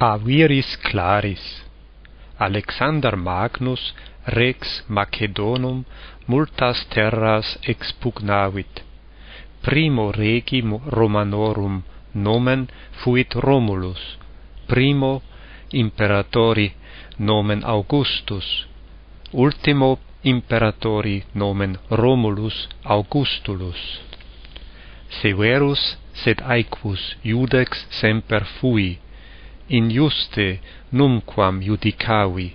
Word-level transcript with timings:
Aviris 0.00 0.78
claris. 0.78 1.62
Alexander 2.38 3.16
Magnus 3.16 3.92
rex 4.28 4.82
Macedonum 4.88 5.84
multas 6.26 6.86
terras 6.88 7.58
expugnavit. 7.68 8.80
Primo 9.60 10.10
regi 10.10 10.62
Romanorum 10.86 11.82
nomen 12.14 12.68
fuit 13.02 13.34
Romulus, 13.34 14.16
primo 14.66 15.20
imperatori 15.70 16.72
nomen 17.18 17.62
Augustus, 17.62 18.64
ultimo 19.34 19.98
imperatori 20.24 21.24
nomen 21.34 21.76
Romulus 21.90 22.68
Augustulus. 22.84 24.00
Severus 25.20 25.98
sed 26.14 26.40
aequus 26.40 27.16
iudex 27.22 27.84
semper 28.00 28.44
fui, 28.58 28.98
injuste 29.78 30.58
numquam 30.92 31.62
judicavi. 31.62 32.48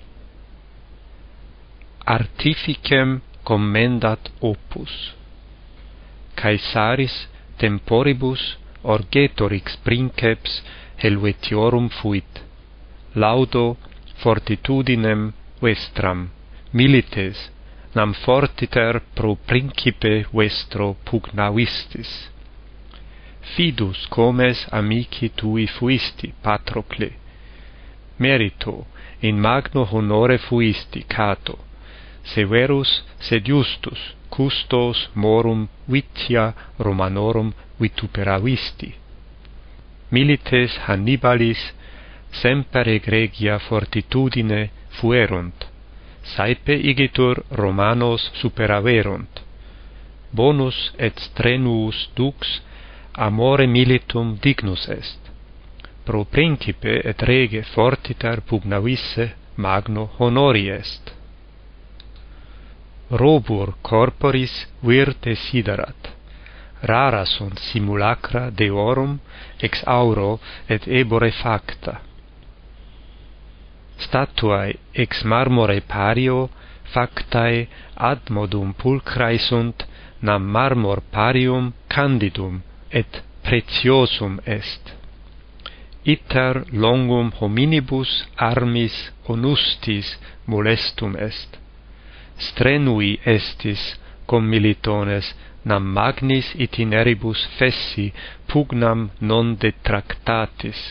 Artificem 2.05 3.21
commendat 3.43 4.31
opus. 4.41 5.13
Caesaris 6.35 7.15
temporibus 7.57 8.57
orgetorix 8.83 9.75
princeps 9.85 10.61
Helvetiorum 10.97 11.89
fuit. 11.89 12.43
Laudo 13.15 13.77
fortitudinem 14.21 15.33
vestram 15.61 16.29
milites 16.71 17.49
nam 17.95 18.13
fortiter 18.13 18.99
pro 19.15 19.35
principe 19.35 20.25
vestro 20.33 20.95
pugnavistis 21.07 22.34
fidus 23.53 24.07
comes 24.07 24.65
amici 24.71 25.31
tui 25.35 25.67
fuisti, 25.67 26.33
Patrocle. 26.41 27.11
Merito, 28.17 28.87
in 29.19 29.37
magno 29.37 29.87
honore 29.91 30.37
fuisti, 30.37 31.05
Cato. 31.05 31.57
Severus 32.23 33.03
sed 33.19 33.45
justus, 33.45 33.99
custos 34.29 35.09
morum 35.13 35.67
vitia 35.85 36.53
Romanorum 36.77 37.53
vituperavisti. 37.77 38.95
Milites 40.09 40.77
Hannibalis 40.85 41.61
semper 42.31 42.87
egregia 42.89 43.59
fortitudine 43.59 44.69
fuerunt, 44.97 45.67
saepe 46.33 46.75
igitur 46.91 47.43
Romanos 47.51 48.31
superaverunt. 48.41 49.41
Bonus 50.31 50.91
et 50.97 51.19
strenuus 51.19 52.09
dux 52.15 52.59
amore 53.17 53.65
militum 53.65 54.37
dignus 54.41 54.87
est. 54.87 55.19
Pro 56.03 56.23
principe 56.23 57.01
et 57.03 57.21
rege 57.21 57.61
fortiter 57.61 58.41
pugnavisse 58.41 59.35
magno 59.55 60.09
honori 60.17 60.69
est. 60.69 61.13
Robur 63.09 63.75
corporis 63.81 64.67
virte 64.81 65.35
siderat. 65.35 66.13
Rara 66.81 67.23
sunt 67.25 67.57
simulacra 67.57 68.49
deorum 68.49 69.19
ex 69.57 69.81
auro 69.85 70.39
et 70.67 70.87
ebore 70.87 71.31
facta. 71.31 72.01
Statuae 73.97 74.75
ex 74.91 75.23
marmore 75.23 75.81
pario 75.81 76.49
factae 76.83 77.67
ad 77.93 78.29
modum 78.29 78.73
pulcrae 78.73 79.37
sunt 79.37 79.87
nam 80.19 80.43
marmor 80.43 81.01
parium 81.11 81.73
candidum 81.87 82.61
et 82.99 83.21
preciosum 83.43 84.39
est. 84.45 84.83
Iter 86.13 86.53
longum 86.83 87.31
hominibus 87.39 88.11
armis 88.37 88.95
onustis 89.27 90.07
molestum 90.51 91.15
est. 91.29 91.57
Strenui 92.47 93.11
estis 93.35 93.83
cum 94.29 94.43
militones 94.53 95.33
nam 95.65 95.83
magnis 95.97 96.47
itineribus 96.65 97.41
fessi 97.57 98.07
pugnam 98.49 99.09
non 99.21 99.55
detractatis. 99.61 100.81